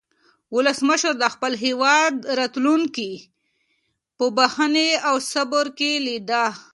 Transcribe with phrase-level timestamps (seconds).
[0.55, 3.11] ولسمشر د خپل هېواد راتلونکی
[4.17, 6.45] په بښنې او صبر کې لیده.